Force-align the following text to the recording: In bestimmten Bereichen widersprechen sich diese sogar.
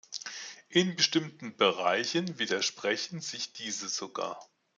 In 0.69 0.95
bestimmten 0.95 1.55
Bereichen 1.57 2.39
widersprechen 2.39 3.21
sich 3.21 3.53
diese 3.53 3.87
sogar. 3.87 4.39